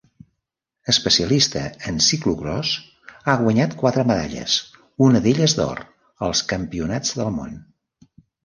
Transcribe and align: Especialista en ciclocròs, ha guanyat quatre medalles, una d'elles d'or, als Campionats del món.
Especialista 0.93 1.61
en 1.91 1.99
ciclocròs, 2.05 2.71
ha 3.25 3.35
guanyat 3.43 3.77
quatre 3.83 4.07
medalles, 4.13 4.57
una 5.09 5.23
d'elles 5.27 5.57
d'or, 5.61 5.85
als 6.29 6.45
Campionats 6.55 7.17
del 7.21 7.31
món. 7.39 7.55